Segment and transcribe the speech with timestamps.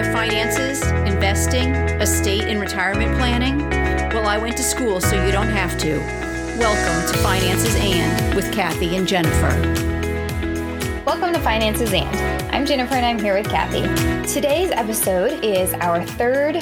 [0.00, 3.58] by finances, investing, estate, and retirement planning?
[4.14, 5.98] Well, I went to school so you don't have to.
[6.58, 9.50] Welcome to Finances and with Kathy and Jennifer.
[11.04, 12.16] Welcome to Finances and.
[12.54, 13.82] I'm Jennifer and I'm here with Kathy.
[14.26, 16.54] Today's episode is our third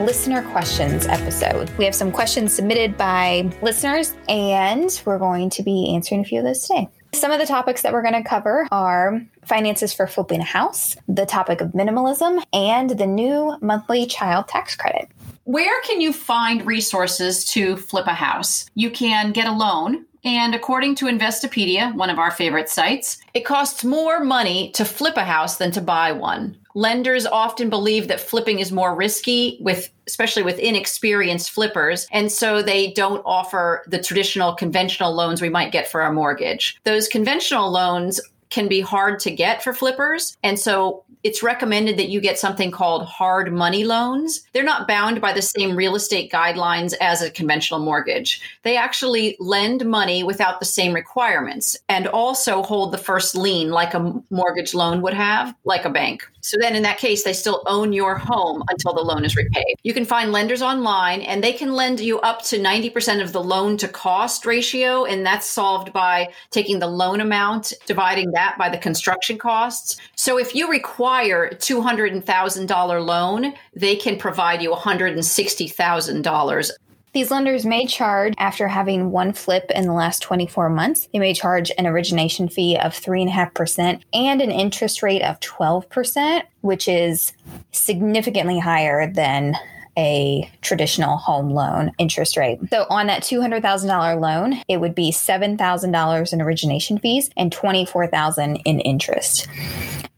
[0.00, 1.68] listener questions episode.
[1.76, 6.38] We have some questions submitted by listeners and we're going to be answering a few
[6.38, 6.88] of those today.
[7.16, 10.98] Some of the topics that we're going to cover are finances for flipping a house,
[11.08, 15.08] the topic of minimalism, and the new monthly child tax credit.
[15.44, 18.68] Where can you find resources to flip a house?
[18.74, 20.04] You can get a loan.
[20.26, 25.16] And according to Investopedia, one of our favorite sites, it costs more money to flip
[25.16, 26.58] a house than to buy one.
[26.74, 32.62] Lenders often believe that flipping is more risky with especially with inexperienced flippers and so
[32.62, 36.78] they don't offer the traditional conventional loans we might get for our mortgage.
[36.84, 38.20] Those conventional loans
[38.50, 40.36] can be hard to get for flippers.
[40.42, 44.46] And so it's recommended that you get something called hard money loans.
[44.52, 48.40] They're not bound by the same real estate guidelines as a conventional mortgage.
[48.62, 53.92] They actually lend money without the same requirements and also hold the first lien like
[53.92, 56.28] a mortgage loan would have, like a bank.
[56.46, 59.74] So then in that case, they still own your home until the loan is repaid.
[59.82, 63.42] You can find lenders online and they can lend you up to 90% of the
[63.42, 65.04] loan to cost ratio.
[65.04, 69.96] And that's solved by taking the loan amount, dividing that by the construction costs.
[70.14, 76.70] So if you require $200,000 loan, they can provide you $160,000
[77.16, 81.32] these lenders may charge, after having one flip in the last 24 months, they may
[81.32, 87.32] charge an origination fee of 3.5% and an interest rate of 12%, which is
[87.72, 89.54] significantly higher than
[89.96, 92.58] a traditional home loan interest rate.
[92.70, 98.80] So on that $200,000 loan, it would be $7,000 in origination fees and 24,000 in
[98.80, 99.48] interest.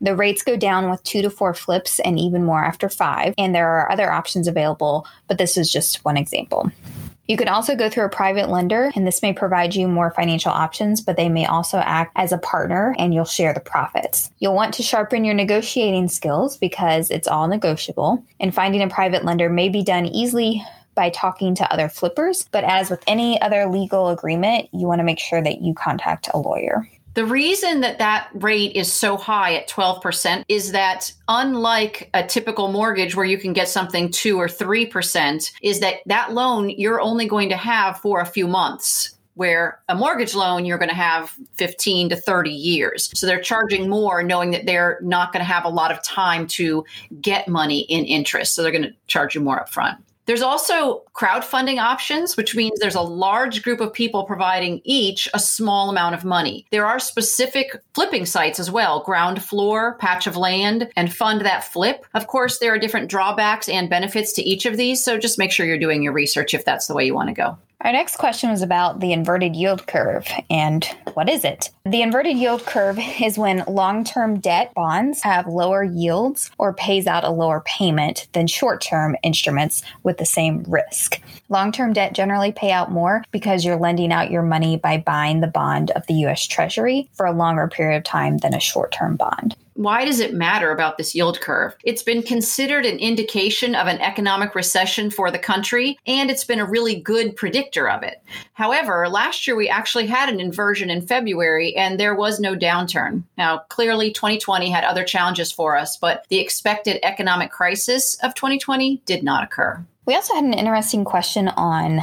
[0.01, 3.35] The rates go down with two to four flips and even more after five.
[3.37, 6.71] And there are other options available, but this is just one example.
[7.29, 10.51] You can also go through a private lender, and this may provide you more financial
[10.51, 14.31] options, but they may also act as a partner and you'll share the profits.
[14.39, 19.27] You'll want to sharpen your negotiating skills because it's all negotiable, and finding a private
[19.27, 23.67] lender may be done easily by talking to other flippers, but as with any other
[23.67, 26.89] legal agreement, you want to make sure that you contact a lawyer.
[27.19, 32.71] The reason that that rate is so high at 12% is that unlike a typical
[32.71, 37.27] mortgage where you can get something 2 or 3%, is that that loan you're only
[37.27, 41.35] going to have for a few months where a mortgage loan you're going to have
[41.55, 43.11] 15 to 30 years.
[43.19, 46.47] So they're charging more knowing that they're not going to have a lot of time
[46.47, 46.85] to
[47.21, 48.55] get money in interest.
[48.55, 49.97] So they're going to charge you more upfront.
[50.29, 55.39] There's also crowdfunding options, which means there's a large group of people providing each a
[55.39, 56.67] small amount of money.
[56.71, 61.65] There are specific flipping sites as well ground floor, Patch of Land, and Fund That
[61.65, 62.05] Flip.
[62.13, 65.51] Of course, there are different drawbacks and benefits to each of these, so just make
[65.51, 67.57] sure you're doing your research if that's the way you want to go.
[67.81, 70.85] Our next question was about the inverted yield curve and
[71.15, 71.71] what is it?
[71.85, 77.07] The inverted yield curve is when long term debt bonds have lower yields or pays
[77.07, 81.21] out a lower payment than short term instruments with the same risk.
[81.49, 85.41] Long term debt generally pay out more because you're lending out your money by buying
[85.41, 88.91] the bond of the US Treasury for a longer period of time than a short
[88.91, 91.77] term bond why does it matter about this yield curve?
[91.85, 96.59] It's been considered an indication of an economic recession for the country, and it's been
[96.59, 98.21] a really good predictor of it.
[98.55, 103.23] However, last year we actually had an inversion in February, and there was no downturn.
[103.37, 109.01] Now, clearly 2020 had other challenges for us, but the expected economic crisis of 2020
[109.07, 109.81] did not occur.
[110.07, 112.01] We also had an interesting question on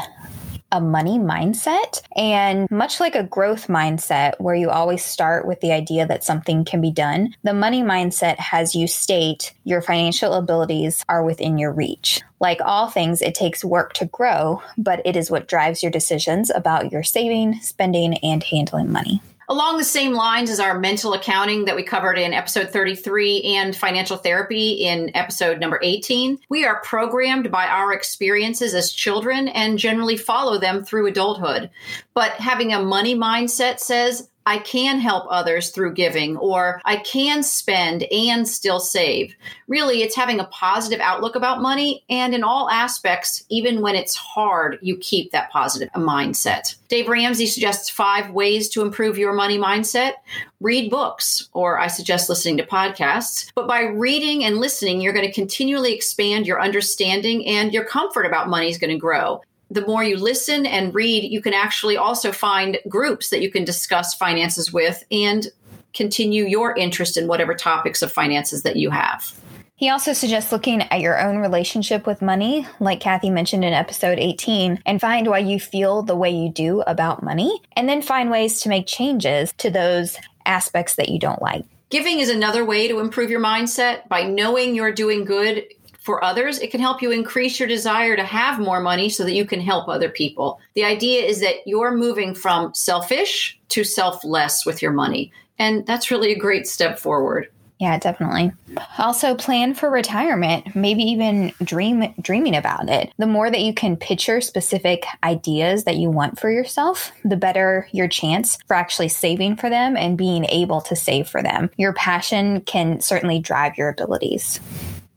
[0.75, 2.01] a money mindset.
[2.17, 6.65] And much like a growth mindset, where you always start with the idea that something
[6.65, 11.71] can be done, the money mindset has you state your financial abilities are within your
[11.71, 12.21] reach.
[12.41, 16.49] Like all things, it takes work to grow, but it is what drives your decisions
[16.49, 19.21] about your saving, spending, and handling money.
[19.47, 23.75] Along the same lines as our mental accounting that we covered in episode 33 and
[23.75, 29.77] financial therapy in episode number 18, we are programmed by our experiences as children and
[29.77, 31.69] generally follow them through adulthood.
[32.15, 37.41] But having a money mindset says, I can help others through giving, or I can
[37.43, 39.35] spend and still save.
[39.67, 42.03] Really, it's having a positive outlook about money.
[42.09, 46.75] And in all aspects, even when it's hard, you keep that positive mindset.
[46.87, 50.13] Dave Ramsey suggests five ways to improve your money mindset.
[50.61, 53.51] Read books, or I suggest listening to podcasts.
[53.55, 58.25] But by reading and listening, you're going to continually expand your understanding and your comfort
[58.25, 61.97] about money is going to grow the more you listen and read, you can actually
[61.97, 65.47] also find groups that you can discuss finances with and
[65.93, 69.33] continue your interest in whatever topics of finances that you have.
[69.77, 74.19] He also suggests looking at your own relationship with money, like Kathy mentioned in episode
[74.19, 78.31] 18, and find why you feel the way you do about money, and then find
[78.31, 81.65] ways to make changes to those aspects that you don't like.
[81.89, 85.65] Giving is another way to improve your mindset by knowing you're doing good
[86.05, 89.33] for others, it can help you increase your desire to have more money so that
[89.33, 90.59] you can help other people.
[90.75, 95.33] The idea is that you're moving from selfish to selfless with your money.
[95.57, 97.49] And that's really a great step forward.
[97.79, 98.51] Yeah, definitely.
[98.99, 103.11] Also plan for retirement, maybe even dream dreaming about it.
[103.17, 107.89] The more that you can picture specific ideas that you want for yourself, the better
[107.91, 111.69] your chance for actually saving for them and being able to save for them.
[111.77, 114.61] Your passion can certainly drive your abilities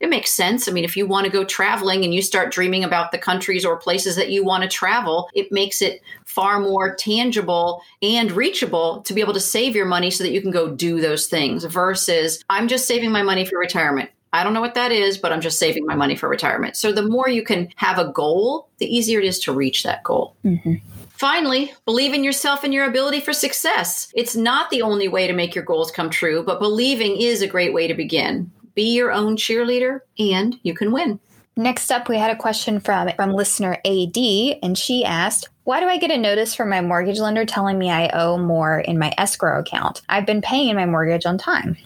[0.00, 0.68] it makes sense.
[0.68, 3.64] I mean, if you want to go traveling and you start dreaming about the countries
[3.64, 9.00] or places that you want to travel, it makes it far more tangible and reachable
[9.02, 11.64] to be able to save your money so that you can go do those things
[11.64, 14.10] versus I'm just saving my money for retirement.
[14.32, 16.76] I don't know what that is, but I'm just saving my money for retirement.
[16.76, 20.04] So the more you can have a goal, the easier it is to reach that
[20.04, 20.36] goal.
[20.44, 20.74] Mm-hmm.
[21.08, 24.12] Finally, believe in yourself and your ability for success.
[24.14, 27.48] It's not the only way to make your goals come true, but believing is a
[27.48, 28.52] great way to begin.
[28.78, 31.18] Be your own cheerleader and you can win.
[31.56, 34.16] Next up, we had a question from, from listener AD,
[34.62, 37.90] and she asked, Why do I get a notice from my mortgage lender telling me
[37.90, 40.02] I owe more in my escrow account?
[40.08, 41.76] I've been paying my mortgage on time.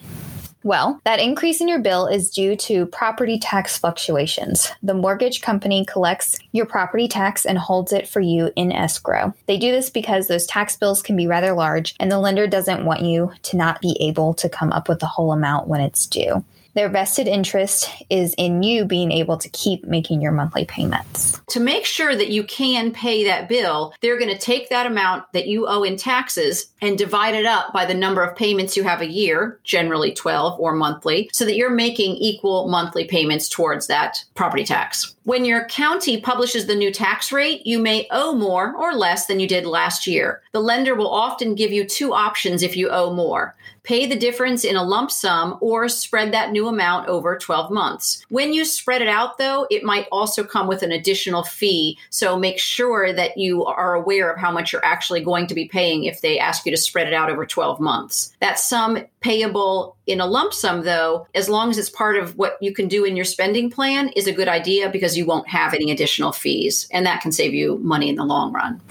[0.61, 4.71] Well, that increase in your bill is due to property tax fluctuations.
[4.83, 9.33] The mortgage company collects your property tax and holds it for you in escrow.
[9.47, 12.85] They do this because those tax bills can be rather large, and the lender doesn't
[12.85, 16.05] want you to not be able to come up with the whole amount when it's
[16.05, 16.45] due.
[16.75, 21.39] Their vested interest is in you being able to keep making your monthly payments.
[21.49, 25.31] To make sure that you can pay that bill, they're going to take that amount
[25.33, 28.83] that you owe in taxes and divide it up by the number of payments you
[28.83, 33.87] have a year, generally 12 or monthly, so that you're making equal monthly payments towards
[33.87, 35.15] that property tax.
[35.25, 39.39] When your county publishes the new tax rate, you may owe more or less than
[39.39, 40.41] you did last year.
[40.51, 44.63] The lender will often give you two options if you owe more pay the difference
[44.63, 48.25] in a lump sum or spread that new amount over 12 months.
[48.29, 51.97] When you spread it out, though, it might also come with an additional fee.
[52.09, 55.67] So make sure that you are aware of how much you're actually going to be
[55.67, 58.33] paying if they ask you to spread it out over 12 months.
[58.39, 62.57] That sum payable in a lump sum, though, as long as it's part of what
[62.61, 65.73] you can do in your spending plan, is a good idea because you won't have
[65.73, 66.87] any additional fees.
[66.91, 68.81] And that can save you money in the long run.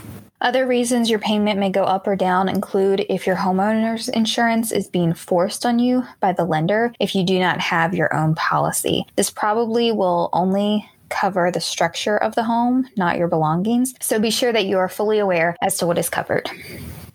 [0.41, 4.89] Other reasons your payment may go up or down include if your homeowner's insurance is
[4.89, 9.07] being forced on you by the lender if you do not have your own policy.
[9.15, 13.95] This probably will only cover the structure of the home, not your belongings.
[14.01, 16.51] So be sure that you are fully aware as to what is covered.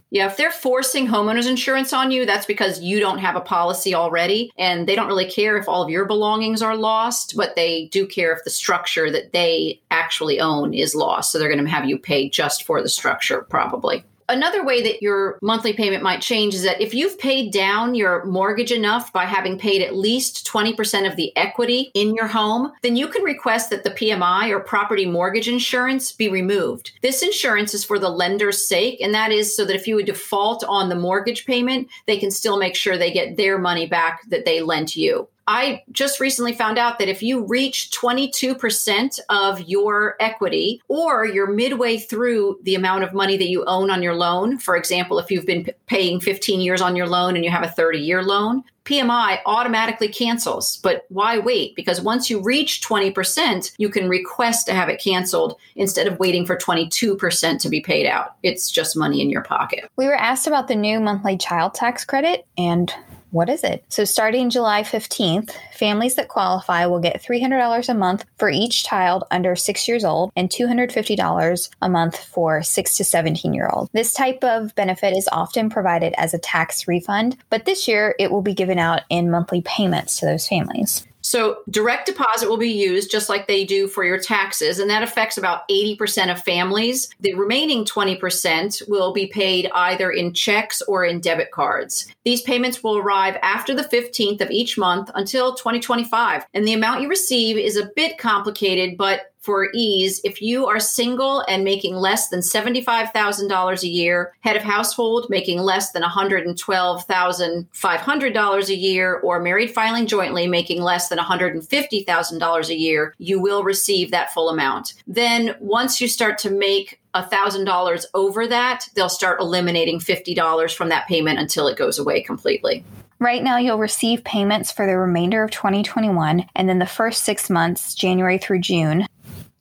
[0.10, 3.94] Yeah, if they're forcing homeowners insurance on you, that's because you don't have a policy
[3.94, 4.52] already.
[4.58, 8.08] And they don't really care if all of your belongings are lost, but they do
[8.08, 11.32] care if the structure that they actually own is lost.
[11.32, 14.04] So they're going to have you pay just for the structure, probably.
[14.30, 18.26] Another way that your monthly payment might change is that if you've paid down your
[18.26, 22.98] mortgage enough by having paid at least 20% of the equity in your home, then
[22.98, 26.92] you can request that the PMI or property mortgage insurance be removed.
[27.02, 30.06] This insurance is for the lender's sake, and that is so that if you would
[30.06, 34.28] default on the mortgage payment, they can still make sure they get their money back
[34.30, 35.30] that they lent you.
[35.48, 41.52] I just recently found out that if you reach 22% of your equity or you're
[41.52, 45.32] midway through the amount of money that you own on your loan, for example, if
[45.32, 48.22] you've been p- paying 15 years on your loan and you have a 30 year
[48.22, 50.78] loan, PMI automatically cancels.
[50.78, 51.76] But why wait?
[51.76, 56.46] Because once you reach 20%, you can request to have it canceled instead of waiting
[56.46, 58.36] for 22% to be paid out.
[58.44, 59.90] It's just money in your pocket.
[59.98, 62.94] We were asked about the new monthly child tax credit, and
[63.32, 63.84] what is it?
[63.90, 69.24] So, starting July 15th, families that qualify will get $300 a month for each child
[69.32, 73.90] under six years old and $250 a month for six to 17 year old.
[73.94, 78.32] This type of benefit is often provided as a tax refund, but this year it
[78.32, 81.07] will be given out in monthly payments to those families.
[81.22, 85.04] So, direct deposit will be used just like they do for your taxes, and that
[85.04, 87.10] affects about 80% of families.
[87.20, 92.08] The remaining 20% will be paid either in checks or in debit cards.
[92.24, 97.02] These payments will arrive after the 15th of each month until 2025, and the amount
[97.02, 101.96] you receive is a bit complicated, but for ease, if you are single and making
[101.96, 109.40] less than $75,000 a year, head of household making less than $112,500 a year, or
[109.40, 114.96] married filing jointly making less than $150,000 a year, you will receive that full amount.
[115.08, 121.08] Then once you start to make $1,000 over that, they'll start eliminating $50 from that
[121.08, 122.84] payment until it goes away completely.
[123.20, 127.50] Right now, you'll receive payments for the remainder of 2021, and then the first six
[127.50, 129.08] months, January through June,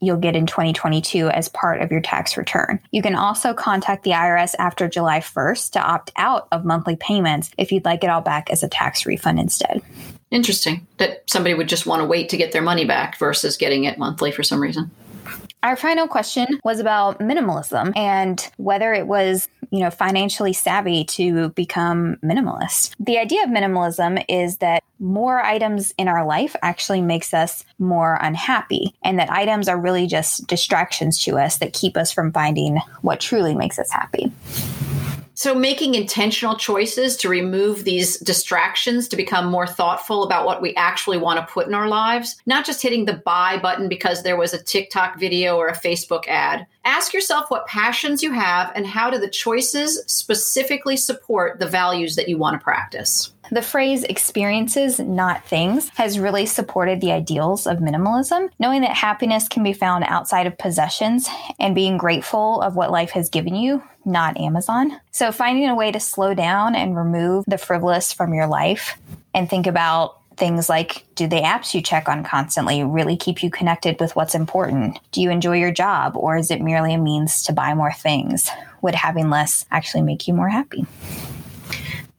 [0.01, 2.81] you'll get in 2022 as part of your tax return.
[2.91, 7.51] You can also contact the IRS after July 1st to opt out of monthly payments
[7.59, 9.83] if you'd like it all back as a tax refund instead.
[10.31, 13.85] Interesting that somebody would just want to wait to get their money back versus getting
[13.85, 14.91] it monthly for some reason.
[15.63, 21.49] Our final question was about minimalism and whether it was, you know, financially savvy to
[21.51, 22.95] become minimalist.
[23.01, 28.19] The idea of minimalism is that more items in our life actually makes us more
[28.21, 32.79] unhappy and that items are really just distractions to us that keep us from finding
[33.03, 34.33] what truly makes us happy.
[35.39, 40.75] So, making intentional choices to remove these distractions to become more thoughtful about what we
[40.77, 44.39] actually want to put in our lives, not just hitting the buy button because there
[44.39, 46.67] was a TikTok video or a Facebook ad.
[46.87, 52.15] Ask yourself what passions you have and how do the choices specifically support the values
[52.15, 53.33] that you want to practice.
[53.51, 59.49] The phrase experiences, not things, has really supported the ideals of minimalism, knowing that happiness
[59.49, 61.29] can be found outside of possessions
[61.59, 64.93] and being grateful of what life has given you, not Amazon.
[65.11, 68.97] So, finding a way to slow down and remove the frivolous from your life
[69.35, 73.51] and think about things like do the apps you check on constantly really keep you
[73.51, 74.99] connected with what's important?
[75.13, 78.51] Do you enjoy your job or is it merely a means to buy more things?
[78.83, 80.87] Would having less actually make you more happy?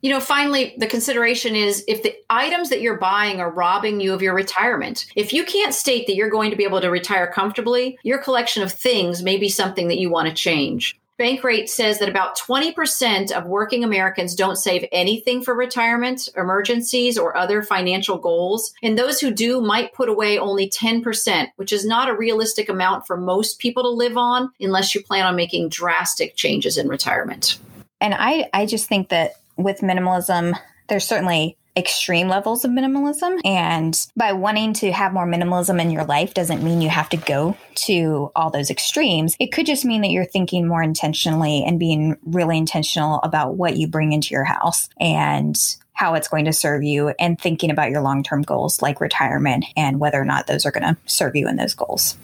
[0.01, 4.13] you know, finally, the consideration is if the items that you're buying are robbing you
[4.13, 5.07] of your retirement.
[5.15, 8.61] If you can't state that you're going to be able to retire comfortably, your collection
[8.61, 10.99] of things may be something that you want to change.
[11.19, 17.35] Bankrate says that about 20% of working Americans don't save anything for retirement, emergencies, or
[17.35, 18.73] other financial goals.
[18.83, 23.07] And those who do might put away only 10%, which is not a realistic amount
[23.07, 27.57] for most people to live on unless you plan on making drastic changes in retirement.
[27.99, 30.53] And I, I just think that with minimalism,
[30.87, 33.39] there's certainly extreme levels of minimalism.
[33.45, 37.17] And by wanting to have more minimalism in your life doesn't mean you have to
[37.17, 39.35] go to all those extremes.
[39.39, 43.77] It could just mean that you're thinking more intentionally and being really intentional about what
[43.77, 45.55] you bring into your house and
[45.93, 49.65] how it's going to serve you and thinking about your long term goals like retirement
[49.75, 52.17] and whether or not those are going to serve you in those goals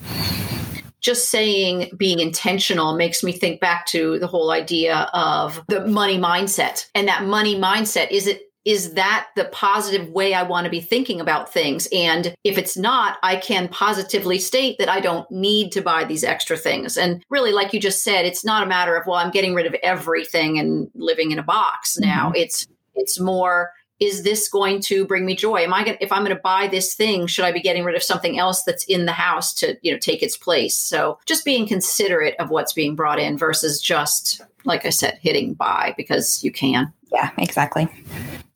[1.03, 6.17] just saying being intentional makes me think back to the whole idea of the money
[6.17, 10.71] mindset and that money mindset is it is that the positive way I want to
[10.71, 11.87] be thinking about things?
[11.91, 16.23] And if it's not, I can positively state that I don't need to buy these
[16.23, 16.97] extra things.
[16.97, 19.65] And really, like you just said, it's not a matter of, well, I'm getting rid
[19.65, 22.27] of everything and living in a box now.
[22.27, 22.37] Mm-hmm.
[22.37, 25.59] It's, it's more, is this going to bring me joy?
[25.59, 27.95] Am I going if I'm going to buy this thing, should I be getting rid
[27.95, 30.77] of something else that's in the house to, you know, take its place?
[30.77, 35.53] So just being considerate of what's being brought in versus just like I said, hitting
[35.53, 36.91] buy because you can.
[37.11, 37.87] Yeah, exactly.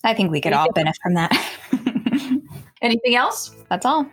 [0.08, 1.34] I think we could all benefit from that.
[2.82, 3.54] Anything else?
[3.70, 4.08] That's all.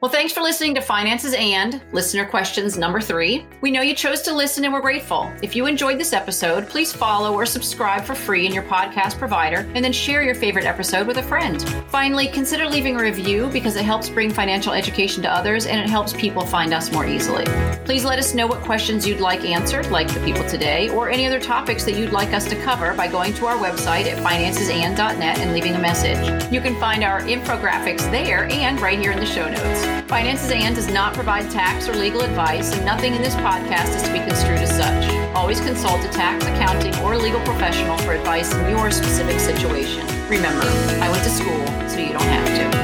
[0.00, 3.46] Well, thanks for listening to Finances and Listener Questions number three.
[3.62, 5.32] We know you chose to listen and we're grateful.
[5.42, 9.60] If you enjoyed this episode, please follow or subscribe for free in your podcast provider
[9.74, 11.62] and then share your favorite episode with a friend.
[11.88, 15.88] Finally, consider leaving a review because it helps bring financial education to others and it
[15.88, 17.46] helps people find us more easily.
[17.86, 21.26] Please let us know what questions you'd like answered, like the people today, or any
[21.26, 25.38] other topics that you'd like us to cover by going to our website at financesand.net
[25.38, 26.52] and leaving a message.
[26.52, 30.10] You can find our infographics there and right here in the show notes.
[30.10, 34.02] Finances and does not provide tax or legal advice, and nothing in this podcast is
[34.02, 35.10] to be construed as such.
[35.34, 40.06] Always consult a tax, accounting, or legal professional for advice in your specific situation.
[40.28, 40.68] Remember,
[41.00, 42.83] I went to school, so you don't have to.